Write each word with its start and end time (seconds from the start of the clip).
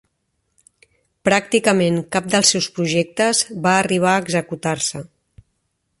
Pràcticament 1.29 2.01
cap 2.17 2.31
dels 2.33 2.55
seus 2.55 2.69
projectes 2.79 3.45
va 3.67 3.77
arribar 3.83 4.15
a 4.17 4.25
executar-se. 4.27 5.07